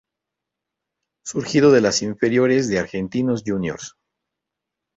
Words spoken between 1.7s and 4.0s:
de las inferiores de Argentinos Juniors.